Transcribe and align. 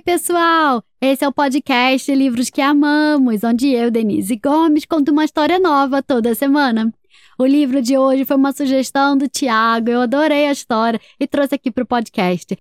Oi, 0.00 0.02
pessoal! 0.02 0.82
Esse 0.98 1.26
é 1.26 1.28
o 1.28 1.32
podcast 1.32 2.10
Livros 2.14 2.48
que 2.48 2.62
Amamos, 2.62 3.44
onde 3.44 3.68
eu, 3.68 3.90
Denise 3.90 4.34
Gomes, 4.34 4.86
conto 4.86 5.12
uma 5.12 5.26
história 5.26 5.58
nova 5.58 6.02
toda 6.02 6.34
semana. 6.34 6.90
O 7.38 7.44
livro 7.44 7.82
de 7.82 7.98
hoje 7.98 8.24
foi 8.24 8.34
uma 8.38 8.50
sugestão 8.50 9.14
do 9.14 9.28
Tiago, 9.28 9.90
eu 9.90 10.00
adorei 10.00 10.46
a 10.46 10.52
história 10.52 10.98
e 11.20 11.26
trouxe 11.26 11.56
aqui 11.56 11.70
para 11.70 11.84
o 11.84 11.86
podcast. 11.86 12.56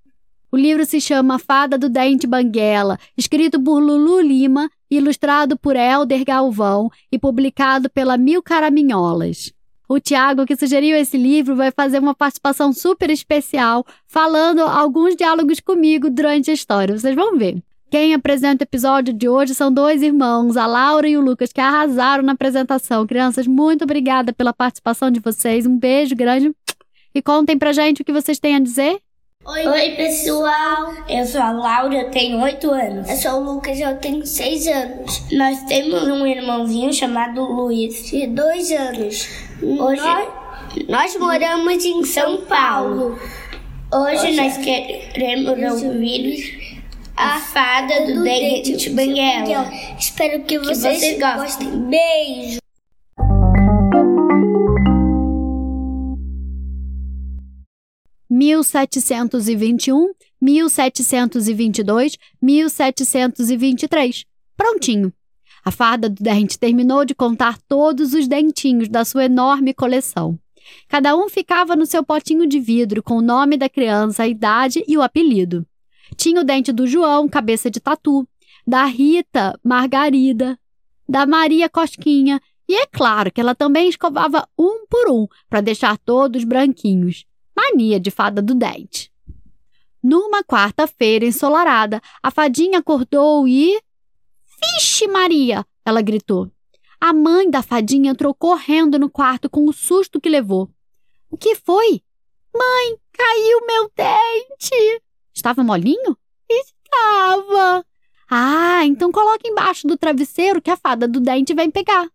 O 0.51 0.57
livro 0.57 0.85
se 0.85 0.99
chama 0.99 1.39
Fada 1.39 1.77
do 1.77 1.87
Dente 1.87 2.27
Banguela, 2.27 2.99
escrito 3.17 3.57
por 3.57 3.79
Lulu 3.79 4.19
Lima, 4.19 4.69
ilustrado 4.91 5.57
por 5.57 5.77
Helder 5.77 6.25
Galvão 6.25 6.91
e 7.09 7.17
publicado 7.17 7.89
pela 7.89 8.17
Mil 8.17 8.43
Caraminholas. 8.43 9.53
O 9.91 9.99
Tiago, 9.99 10.45
que 10.45 10.55
sugeriu 10.55 10.95
esse 10.95 11.17
livro, 11.17 11.55
vai 11.55 11.71
fazer 11.71 11.97
uma 11.97 12.13
participação 12.13 12.71
super 12.71 13.09
especial, 13.09 13.83
falando 14.05 14.61
alguns 14.61 15.15
diálogos 15.15 15.59
comigo 15.59 16.11
durante 16.11 16.51
a 16.51 16.53
história. 16.53 16.95
Vocês 16.95 17.15
vão 17.15 17.35
ver. 17.39 17.57
Quem 17.89 18.13
apresenta 18.13 18.63
o 18.63 18.67
episódio 18.67 19.11
de 19.11 19.27
hoje 19.27 19.55
são 19.55 19.73
dois 19.73 20.03
irmãos, 20.03 20.55
a 20.57 20.67
Laura 20.67 21.09
e 21.09 21.17
o 21.17 21.21
Lucas, 21.21 21.51
que 21.51 21.59
arrasaram 21.59 22.23
na 22.23 22.33
apresentação. 22.33 23.07
Crianças, 23.07 23.47
muito 23.47 23.83
obrigada 23.83 24.31
pela 24.31 24.53
participação 24.53 25.09
de 25.09 25.19
vocês. 25.19 25.65
Um 25.65 25.75
beijo 25.75 26.15
grande. 26.15 26.51
E 27.15 27.19
contem 27.19 27.57
pra 27.57 27.73
gente 27.73 28.03
o 28.03 28.05
que 28.05 28.13
vocês 28.13 28.37
têm 28.37 28.57
a 28.57 28.59
dizer. 28.59 28.99
Oi, 29.43 29.67
Oi 29.67 29.95
pessoal. 29.95 30.93
Eu 31.09 31.25
sou 31.25 31.41
a 31.41 31.51
Laura, 31.51 31.95
eu 31.95 32.11
tenho 32.11 32.39
8 32.39 32.69
anos. 32.69 33.09
Eu 33.09 33.15
sou 33.15 33.41
o 33.41 33.53
Lucas, 33.53 33.79
eu 33.79 33.97
tenho 33.97 34.23
6 34.23 34.67
anos. 34.67 35.23
Nós 35.31 35.63
temos 35.63 36.03
um 36.03 36.27
irmãozinho 36.27 36.93
chamado 36.93 37.43
Luiz, 37.43 38.11
de 38.11 38.27
2 38.27 38.71
anos. 38.71 39.48
Hoje 39.61 40.01
nós, 40.01 40.87
nós 40.87 41.17
moramos 41.17 41.83
em 41.83 42.03
São 42.05 42.45
Paulo. 42.45 43.19
Hoje, 43.93 44.27
Hoje 44.27 44.37
nós 44.37 44.57
queremos 44.57 45.83
ouvir 45.83 46.81
a 47.17 47.39
fada 47.41 48.05
do, 48.05 48.15
do 48.15 48.23
dente 48.23 48.77
de 48.77 48.89
Banguela. 48.91 49.69
Espero 49.99 50.43
que 50.43 50.57
vocês, 50.59 50.99
que 50.99 51.17
vocês 51.17 51.19
gostem. 51.19 51.69
Beijo! 51.89 52.59
Mil 58.29 58.63
setecentos 58.63 59.49
e 59.49 59.55
vinte 59.57 59.87
e 59.87 59.93
um, 59.93 60.13
mil 60.41 60.69
setecentos 60.69 61.49
e 61.49 61.53
vinte 61.53 61.79
e 61.79 61.83
dois, 61.83 62.17
mil 62.41 62.69
setecentos 62.69 63.49
e 63.49 63.57
vinte 63.57 63.83
e 63.83 63.87
três. 63.89 64.23
Prontinho. 64.55 65.11
A 65.69 65.71
fada 65.71 66.09
do 66.09 66.23
dente 66.23 66.57
terminou 66.57 67.05
de 67.05 67.13
contar 67.13 67.59
todos 67.67 68.15
os 68.15 68.27
dentinhos 68.27 68.89
da 68.89 69.05
sua 69.05 69.25
enorme 69.25 69.71
coleção. 69.71 70.35
Cada 70.87 71.15
um 71.15 71.29
ficava 71.29 71.75
no 71.75 71.85
seu 71.85 72.03
potinho 72.03 72.47
de 72.47 72.59
vidro 72.59 73.03
com 73.03 73.17
o 73.17 73.21
nome 73.21 73.55
da 73.55 73.69
criança, 73.69 74.23
a 74.23 74.27
idade 74.27 74.83
e 74.87 74.97
o 74.97 75.01
apelido. 75.03 75.63
Tinha 76.17 76.41
o 76.41 76.43
dente 76.43 76.71
do 76.71 76.87
João, 76.87 77.29
cabeça 77.29 77.69
de 77.69 77.79
tatu, 77.79 78.27
da 78.65 78.83
Rita, 78.85 79.59
Margarida, 79.63 80.57
da 81.07 81.27
Maria 81.27 81.69
Cosquinha, 81.69 82.41
e 82.67 82.75
é 82.75 82.87
claro 82.87 83.31
que 83.31 83.39
ela 83.39 83.53
também 83.53 83.89
escovava 83.89 84.49
um 84.57 84.87
por 84.87 85.07
um 85.07 85.27
para 85.47 85.61
deixar 85.61 85.99
todos 85.99 86.43
branquinhos. 86.43 87.27
Mania 87.55 87.99
de 87.99 88.09
fada 88.09 88.41
do 88.41 88.55
dente. 88.55 89.11
Numa 90.01 90.43
quarta-feira 90.43 91.25
ensolarada, 91.25 92.01
a 92.23 92.31
fadinha 92.31 92.79
acordou 92.79 93.47
e 93.47 93.79
Vixe, 94.61 95.07
Maria! 95.07 95.65
Ela 95.85 96.01
gritou. 96.01 96.51
A 96.99 97.13
mãe 97.13 97.49
da 97.49 97.61
fadinha 97.61 98.11
entrou 98.11 98.33
correndo 98.33 98.99
no 98.99 99.09
quarto 99.09 99.49
com 99.49 99.65
o 99.65 99.73
susto 99.73 100.19
que 100.19 100.29
levou. 100.29 100.69
O 101.29 101.37
que 101.37 101.55
foi? 101.55 102.01
Mãe, 102.53 102.97
caiu 103.13 103.65
meu 103.65 103.91
dente! 103.95 105.01
Estava 105.33 105.63
molinho? 105.63 106.17
Estava! 106.49 107.85
Ah, 108.29 108.85
então 108.85 109.11
coloque 109.11 109.47
embaixo 109.47 109.87
do 109.87 109.97
travesseiro 109.97 110.61
que 110.61 110.69
a 110.69 110.77
fada 110.77 111.07
do 111.07 111.19
dente 111.19 111.53
vem 111.53 111.71
pegar. 111.71 112.09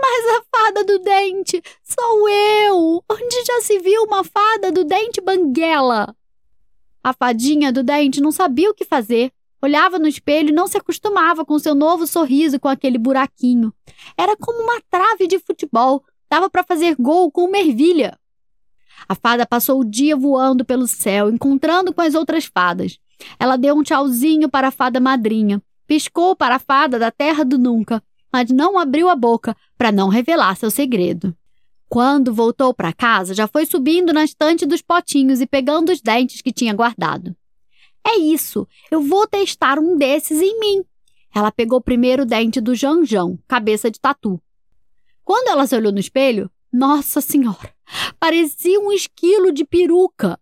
Mas 0.00 0.26
a 0.36 0.42
fada 0.56 0.84
do 0.84 0.98
dente 1.00 1.62
sou 1.82 2.28
eu! 2.28 3.04
Onde 3.10 3.44
já 3.44 3.60
se 3.60 3.78
viu 3.78 4.04
uma 4.04 4.22
fada 4.24 4.70
do 4.70 4.84
dente 4.84 5.20
banguela? 5.20 6.14
A 7.02 7.12
fadinha 7.12 7.72
do 7.72 7.82
dente 7.82 8.20
não 8.20 8.30
sabia 8.30 8.70
o 8.70 8.74
que 8.74 8.84
fazer. 8.84 9.32
Olhava 9.62 9.98
no 9.98 10.08
espelho 10.08 10.48
e 10.48 10.52
não 10.52 10.66
se 10.66 10.76
acostumava 10.76 11.44
com 11.44 11.56
seu 11.58 11.74
novo 11.74 12.04
sorriso 12.06 12.58
com 12.58 12.68
aquele 12.68 12.98
buraquinho. 12.98 13.72
Era 14.18 14.36
como 14.36 14.60
uma 14.60 14.80
trave 14.90 15.28
de 15.28 15.38
futebol. 15.38 16.02
Dava 16.28 16.50
para 16.50 16.64
fazer 16.64 16.96
gol 16.98 17.30
com 17.30 17.44
uma 17.44 17.58
ervilha. 17.58 18.18
A 19.08 19.14
fada 19.14 19.46
passou 19.46 19.80
o 19.80 19.84
dia 19.84 20.16
voando 20.16 20.64
pelo 20.64 20.88
céu, 20.88 21.30
encontrando 21.30 21.92
com 21.92 22.00
as 22.00 22.14
outras 22.14 22.44
fadas. 22.44 22.98
Ela 23.38 23.56
deu 23.56 23.76
um 23.76 23.82
tchauzinho 23.82 24.48
para 24.48 24.68
a 24.68 24.72
fada 24.72 24.98
madrinha, 24.98 25.62
piscou 25.86 26.34
para 26.34 26.56
a 26.56 26.58
fada 26.58 26.98
da 26.98 27.10
terra 27.10 27.44
do 27.44 27.58
nunca, 27.58 28.02
mas 28.32 28.50
não 28.50 28.78
abriu 28.78 29.08
a 29.08 29.14
boca 29.14 29.56
para 29.78 29.92
não 29.92 30.08
revelar 30.08 30.56
seu 30.56 30.70
segredo. 30.70 31.36
Quando 31.88 32.32
voltou 32.32 32.72
para 32.72 32.92
casa, 32.92 33.34
já 33.34 33.46
foi 33.46 33.66
subindo 33.66 34.12
na 34.12 34.24
estante 34.24 34.64
dos 34.64 34.80
potinhos 34.80 35.40
e 35.40 35.46
pegando 35.46 35.92
os 35.92 36.00
dentes 36.00 36.40
que 36.40 36.52
tinha 36.52 36.74
guardado. 36.74 37.36
É 38.06 38.16
isso, 38.16 38.66
eu 38.90 39.00
vou 39.00 39.26
testar 39.26 39.78
um 39.78 39.96
desses 39.96 40.40
em 40.40 40.58
mim. 40.58 40.84
Ela 41.34 41.50
pegou 41.50 41.80
primeiro 41.80 42.24
o 42.24 42.26
dente 42.26 42.60
do 42.60 42.74
Janjão, 42.74 43.38
cabeça 43.48 43.90
de 43.90 43.98
tatu. 43.98 44.38
Quando 45.24 45.48
ela 45.48 45.66
se 45.66 45.74
olhou 45.74 45.92
no 45.92 45.98
espelho, 45.98 46.50
nossa 46.72 47.20
senhora, 47.20 47.74
parecia 48.18 48.80
um 48.80 48.90
esquilo 48.92 49.52
de 49.52 49.64
peruca. 49.64 50.38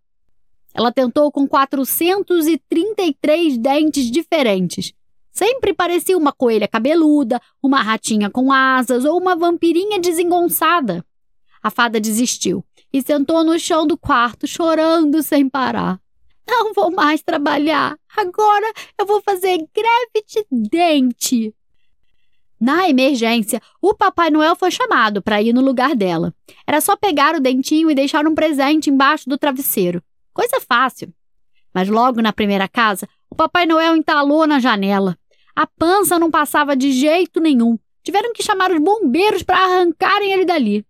Ela 0.73 0.93
tentou 0.93 1.31
com 1.31 1.47
433 1.47 3.59
dentes 3.59 4.11
diferentes. 4.11 4.95
Sempre 5.33 5.73
parecia 5.73 6.19
uma 6.19 6.33
coelha 6.33 6.67
cabeluda, 6.67 7.41
uma 7.63 7.81
ratinha 7.83 8.29
com 8.31 8.51
asas 8.53 9.05
ou 9.05 9.17
uma 9.19 9.37
vampirinha 9.37 10.01
desengonçada. 10.01 11.05
A 11.63 11.71
fada 11.71 12.01
desistiu 12.01 12.65
e 12.93 13.01
sentou 13.03 13.45
no 13.45 13.57
chão 13.59 13.87
do 13.87 13.97
quarto, 13.97 14.47
chorando 14.47 15.23
sem 15.23 15.49
parar. 15.49 16.01
Não 16.51 16.75
vou 16.75 16.91
mais 16.91 17.23
trabalhar. 17.23 17.97
Agora 18.17 18.73
eu 18.99 19.07
vou 19.07 19.23
fazer 19.23 19.57
greve 19.73 20.25
de 20.27 20.45
dente. 20.51 21.55
Na 22.61 22.89
emergência, 22.89 23.63
o 23.81 23.95
Papai 23.95 24.31
Noel 24.31 24.57
foi 24.57 24.71
chamado 24.71 25.23
para 25.23 25.41
ir 25.41 25.53
no 25.53 25.61
lugar 25.61 25.95
dela. 25.95 26.35
Era 26.67 26.81
só 26.81 26.97
pegar 26.97 27.37
o 27.37 27.41
dentinho 27.41 27.91
e 27.91 27.95
deixar 27.95 28.27
um 28.27 28.35
presente 28.35 28.91
embaixo 28.91 29.29
do 29.29 29.39
travesseiro. 29.39 30.03
Coisa 30.35 30.61
fácil. 30.61 31.15
Mas 31.73 31.89
logo 31.89 32.21
na 32.21 32.33
primeira 32.33 32.69
casa, 32.69 33.09
o 33.31 33.35
Papai 33.35 33.65
Noel 33.65 33.97
entalou 33.97 34.47
na 34.47 34.59
janela. 34.59 35.17
A 35.55 35.67
pança 35.67 36.19
não 36.19 36.31
passava 36.31 36.77
de 36.77 36.93
jeito 36.93 37.41
nenhum. 37.41 37.79
Tiveram 38.03 38.33
que 38.33 38.43
chamar 38.43 38.73
os 38.73 38.81
bombeiros 38.81 39.43
para 39.43 39.59
arrancarem 39.59 40.33
ele 40.33 40.45
dali. 40.45 40.85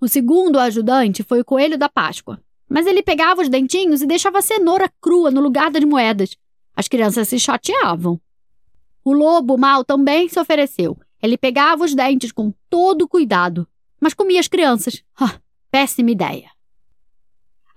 O 0.00 0.08
segundo 0.08 0.58
ajudante 0.58 1.22
foi 1.22 1.40
o 1.40 1.44
Coelho 1.44 1.76
da 1.76 1.88
Páscoa. 1.88 2.40
Mas 2.68 2.86
ele 2.86 3.02
pegava 3.02 3.40
os 3.40 3.48
dentinhos 3.48 4.02
e 4.02 4.06
deixava 4.06 4.38
a 4.38 4.42
cenoura 4.42 4.92
crua 5.00 5.30
no 5.30 5.40
lugar 5.40 5.70
das 5.70 5.84
moedas. 5.84 6.36
As 6.76 6.86
crianças 6.86 7.28
se 7.28 7.38
chateavam. 7.38 8.20
O 9.04 9.12
lobo 9.12 9.56
mal 9.56 9.84
também 9.84 10.28
se 10.28 10.38
ofereceu. 10.38 10.98
Ele 11.22 11.38
pegava 11.38 11.84
os 11.84 11.94
dentes 11.94 12.30
com 12.30 12.52
todo 12.68 13.08
cuidado, 13.08 13.66
mas 14.00 14.14
comia 14.14 14.38
as 14.38 14.48
crianças. 14.48 15.02
Ah, 15.18 15.40
péssima 15.70 16.10
ideia. 16.10 16.50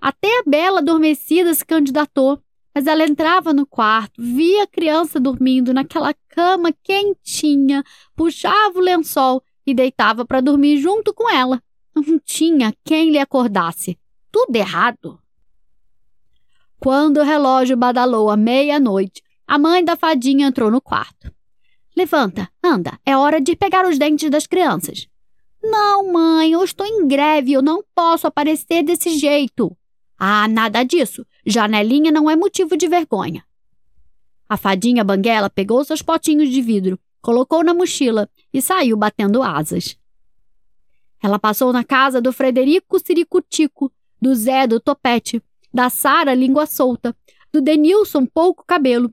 Até 0.00 0.40
a 0.40 0.42
Bela 0.46 0.80
adormecida 0.80 1.54
se 1.54 1.64
candidatou, 1.64 2.40
mas 2.74 2.86
ela 2.86 3.04
entrava 3.04 3.52
no 3.52 3.66
quarto, 3.66 4.20
via 4.20 4.64
a 4.64 4.66
criança 4.66 5.18
dormindo 5.18 5.72
naquela 5.72 6.14
cama 6.28 6.72
quentinha, 6.82 7.82
puxava 8.14 8.78
o 8.78 8.82
lençol 8.82 9.42
e 9.66 9.74
deitava 9.74 10.24
para 10.24 10.40
dormir 10.40 10.78
junto 10.78 11.14
com 11.14 11.30
ela. 11.30 11.62
Não 11.94 12.18
tinha 12.18 12.74
quem 12.84 13.10
lhe 13.10 13.18
acordasse 13.18 13.98
tudo 14.32 14.56
errado. 14.56 15.20
Quando 16.80 17.18
o 17.18 17.22
relógio 17.22 17.76
badalou 17.76 18.30
à 18.30 18.36
meia-noite, 18.36 19.22
a 19.46 19.58
mãe 19.58 19.84
da 19.84 19.94
fadinha 19.94 20.48
entrou 20.48 20.70
no 20.70 20.80
quarto. 20.80 21.32
Levanta, 21.94 22.48
anda, 22.64 22.98
é 23.04 23.16
hora 23.16 23.40
de 23.40 23.54
pegar 23.54 23.86
os 23.86 23.98
dentes 23.98 24.30
das 24.30 24.46
crianças. 24.46 25.06
Não, 25.62 26.10
mãe, 26.10 26.52
eu 26.52 26.64
estou 26.64 26.86
em 26.86 27.06
greve, 27.06 27.52
eu 27.52 27.62
não 27.62 27.84
posso 27.94 28.26
aparecer 28.26 28.82
desse 28.82 29.16
jeito. 29.16 29.76
Ah, 30.18 30.48
nada 30.48 30.82
disso. 30.82 31.24
Janelinha 31.46 32.10
não 32.10 32.30
é 32.30 32.34
motivo 32.34 32.76
de 32.76 32.88
vergonha. 32.88 33.44
A 34.48 34.56
fadinha 34.56 35.04
banguela 35.04 35.48
pegou 35.48 35.84
seus 35.84 36.02
potinhos 36.02 36.50
de 36.50 36.60
vidro, 36.60 36.98
colocou 37.20 37.62
na 37.62 37.72
mochila 37.72 38.28
e 38.52 38.60
saiu 38.60 38.96
batendo 38.96 39.42
asas. 39.42 39.96
Ela 41.22 41.38
passou 41.38 41.72
na 41.72 41.84
casa 41.84 42.20
do 42.20 42.32
Frederico 42.32 42.98
Ciricutico, 42.98 43.92
do 44.22 44.34
Zé 44.36 44.68
do 44.68 44.78
topete, 44.78 45.42
da 45.74 45.90
Sara 45.90 46.32
língua 46.32 46.64
solta, 46.64 47.14
do 47.52 47.60
Denilson 47.60 48.24
pouco 48.24 48.64
cabelo. 48.64 49.12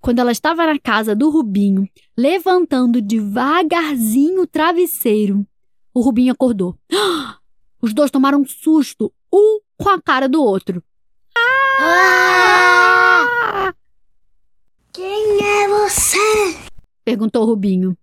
Quando 0.00 0.18
ela 0.18 0.32
estava 0.32 0.66
na 0.66 0.76
casa 0.76 1.14
do 1.14 1.30
Rubinho, 1.30 1.88
levantando 2.16 3.00
devagarzinho 3.00 4.42
o 4.42 4.46
travesseiro, 4.48 5.46
o 5.94 6.00
Rubinho 6.00 6.32
acordou. 6.32 6.76
Os 7.80 7.94
dois 7.94 8.10
tomaram 8.10 8.40
um 8.40 8.44
susto, 8.44 9.12
um 9.32 9.60
com 9.78 9.88
a 9.88 10.02
cara 10.02 10.28
do 10.28 10.42
outro. 10.42 10.82
Ah! 11.80 13.72
Quem 14.92 15.38
é 15.42 15.68
você? 15.68 16.58
Perguntou 17.04 17.46
Rubinho. 17.46 17.96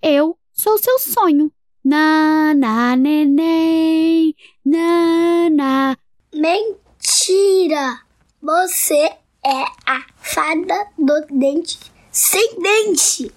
Eu 0.00 0.38
sou 0.52 0.78
seu 0.78 0.98
sonho. 1.00 1.52
Na, 1.88 2.52
na, 2.52 2.96
neném, 2.96 4.34
na, 4.64 5.48
na. 5.48 5.96
Mentira! 6.34 8.00
Você 8.42 9.04
é 9.44 9.64
a 9.86 10.04
fada 10.16 10.88
do 10.98 11.24
dente 11.30 11.78
sem 12.10 12.60
dente. 12.60 13.32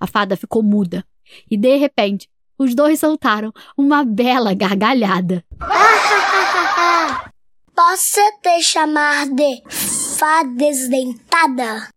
A 0.00 0.08
fada 0.08 0.36
ficou 0.36 0.64
muda 0.64 1.06
e, 1.48 1.56
de 1.56 1.76
repente, 1.76 2.28
os 2.58 2.74
dois 2.74 2.98
soltaram 2.98 3.52
uma 3.78 4.04
bela 4.04 4.52
gargalhada. 4.52 5.44
Posso 7.72 8.20
te 8.42 8.62
chamar 8.64 9.28
de 9.28 9.62
fada 10.18 10.50
desdentada? 10.56 11.88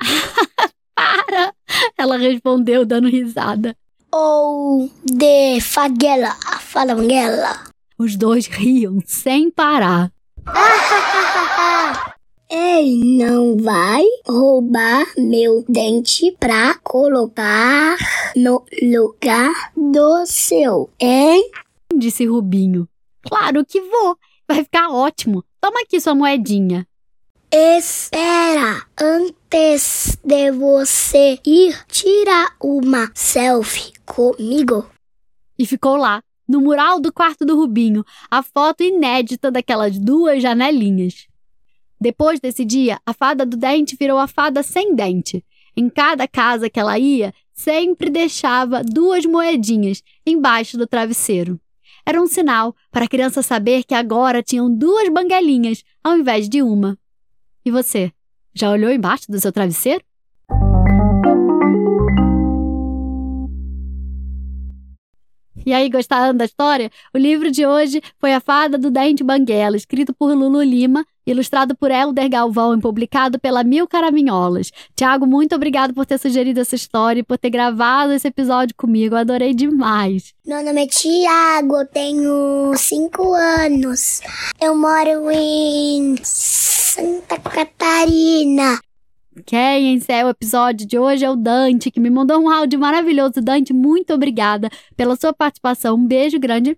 Para! 0.96 1.54
Ela 1.98 2.16
respondeu, 2.16 2.86
dando 2.86 3.10
risada. 3.10 3.76
Ou 4.12 4.90
de 5.04 5.60
faguela, 5.60 6.36
falanguela? 6.60 7.64
Os 7.96 8.16
dois 8.16 8.46
riam 8.46 8.98
sem 9.06 9.50
parar. 9.50 10.10
Ei, 12.52 12.98
não 13.04 13.56
vai 13.56 14.02
roubar 14.26 15.06
meu 15.16 15.64
dente 15.68 16.36
pra 16.40 16.74
colocar 16.82 17.96
no 18.34 18.64
lugar 18.82 19.52
do 19.76 20.26
seu, 20.26 20.90
hein? 20.98 21.48
Disse 21.94 22.26
Rubinho. 22.26 22.88
Claro 23.22 23.64
que 23.64 23.80
vou. 23.80 24.16
Vai 24.48 24.64
ficar 24.64 24.90
ótimo. 24.90 25.44
Toma 25.60 25.82
aqui 25.82 26.00
sua 26.00 26.14
moedinha. 26.16 26.84
Espera, 27.52 28.86
antes 28.96 30.16
de 30.22 30.52
você 30.52 31.36
ir 31.44 31.84
tirar 31.88 32.54
uma 32.62 33.10
selfie 33.12 33.92
comigo. 34.06 34.88
E 35.58 35.66
ficou 35.66 35.96
lá, 35.96 36.22
no 36.48 36.60
mural 36.60 37.00
do 37.00 37.12
quarto 37.12 37.44
do 37.44 37.56
Rubinho, 37.56 38.04
a 38.30 38.40
foto 38.40 38.84
inédita 38.84 39.50
daquelas 39.50 39.98
duas 39.98 40.40
janelinhas. 40.40 41.26
Depois 42.00 42.38
desse 42.38 42.64
dia, 42.64 43.00
a 43.04 43.12
fada 43.12 43.44
do 43.44 43.56
dente 43.56 43.96
virou 43.98 44.18
a 44.18 44.28
fada 44.28 44.62
sem 44.62 44.94
dente. 44.94 45.44
Em 45.76 45.88
cada 45.88 46.28
casa 46.28 46.70
que 46.70 46.78
ela 46.78 47.00
ia, 47.00 47.34
sempre 47.52 48.10
deixava 48.10 48.84
duas 48.84 49.26
moedinhas 49.26 50.04
embaixo 50.24 50.78
do 50.78 50.86
travesseiro. 50.86 51.60
Era 52.06 52.22
um 52.22 52.28
sinal 52.28 52.76
para 52.92 53.06
a 53.06 53.08
criança 53.08 53.42
saber 53.42 53.82
que 53.82 53.94
agora 53.94 54.40
tinham 54.40 54.72
duas 54.72 55.08
banguelinhas 55.08 55.82
ao 56.04 56.16
invés 56.16 56.48
de 56.48 56.62
uma. 56.62 56.96
E 57.70 57.72
você, 57.72 58.10
já 58.52 58.68
olhou 58.68 58.90
embaixo 58.90 59.30
do 59.30 59.40
seu 59.40 59.52
travesseiro? 59.52 60.02
E 65.64 65.72
aí, 65.72 65.88
gostaram 65.88 66.36
da 66.36 66.46
história? 66.46 66.90
O 67.14 67.18
livro 67.18 67.48
de 67.48 67.64
hoje 67.64 68.02
foi 68.18 68.34
A 68.34 68.40
Fada 68.40 68.76
do 68.76 68.90
Dente 68.90 69.22
Banguela, 69.22 69.76
escrito 69.76 70.12
por 70.12 70.34
Lulu 70.34 70.64
Lima, 70.64 71.06
ilustrado 71.24 71.76
por 71.76 71.92
Helder 71.92 72.28
Galvão 72.28 72.76
e 72.76 72.80
publicado 72.80 73.38
pela 73.38 73.62
Mil 73.62 73.86
Caraminholas. 73.86 74.72
Tiago, 74.96 75.24
muito 75.24 75.54
obrigado 75.54 75.94
por 75.94 76.04
ter 76.04 76.18
sugerido 76.18 76.58
essa 76.58 76.74
história 76.74 77.20
e 77.20 77.22
por 77.22 77.38
ter 77.38 77.50
gravado 77.50 78.12
esse 78.12 78.26
episódio 78.26 78.74
comigo. 78.74 79.14
Eu 79.14 79.20
adorei 79.20 79.54
demais. 79.54 80.34
Meu 80.44 80.64
nome 80.64 80.82
é 80.82 80.86
Tiago, 80.88 81.84
tenho 81.92 82.72
5 82.74 83.32
anos. 83.32 84.22
Eu 84.60 84.74
moro 84.74 85.30
em 85.30 86.16
Santa 86.90 87.38
Catarina. 87.38 88.80
Quem 89.46 89.94
encerra 89.94 90.26
o 90.26 90.30
episódio 90.30 90.84
de 90.84 90.98
hoje 90.98 91.24
é 91.24 91.30
o 91.30 91.36
Dante, 91.36 91.88
que 91.88 92.00
me 92.00 92.10
mandou 92.10 92.40
um 92.40 92.50
áudio 92.50 92.80
maravilhoso. 92.80 93.34
Dante, 93.40 93.72
muito 93.72 94.12
obrigada 94.12 94.68
pela 94.96 95.14
sua 95.14 95.32
participação. 95.32 95.94
Um 95.94 96.04
beijo 96.04 96.40
grande. 96.40 96.76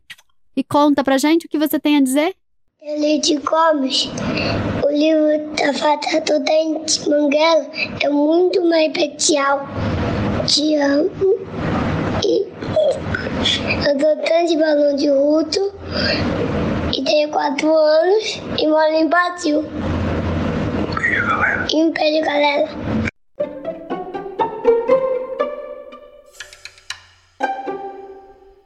E 0.55 0.63
conta 0.63 1.03
pra 1.03 1.17
gente 1.17 1.47
o 1.47 1.49
que 1.49 1.59
você 1.59 1.81
tem 1.81 1.97
a 1.97 2.03
dizer. 2.03 2.35
Elite 2.83 3.39
Gomes, 3.39 4.11
o 4.85 4.91
livro 4.91 5.51
da 5.57 5.73
Fada 5.73 6.21
do 6.21 6.45
Dente 6.45 7.09
Manguela 7.09 7.71
é 8.03 8.09
muito 8.11 8.63
mais 8.69 8.93
especial. 8.93 9.67
Te 10.47 10.75
amo. 10.75 11.39
E 12.23 12.47
eu 13.89 13.97
dou 13.97 14.17
tanto 14.27 14.59
balão 14.59 14.95
de 14.95 15.09
ruto 15.09 15.73
e 16.95 17.03
tenho 17.03 17.31
4 17.31 17.75
anos 17.75 18.43
e 18.59 18.69
moro 18.69 18.93
em 18.93 19.09
Brasil. 19.09 19.65
E 21.73 21.77
um 21.77 21.91
beijo, 21.91 22.25
galera. 22.25 23.02